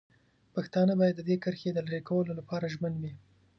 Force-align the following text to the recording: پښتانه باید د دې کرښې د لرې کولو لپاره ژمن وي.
پښتانه 0.55 0.93
باید 1.01 1.15
د 1.17 1.21
دې 1.29 1.35
کرښې 1.43 1.71
د 1.73 1.79
لرې 1.87 2.01
کولو 2.09 2.31
لپاره 2.39 2.71
ژمن 2.73 2.93
وي. 3.01 3.13